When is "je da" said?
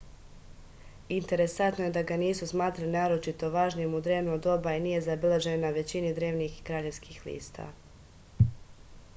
1.89-2.01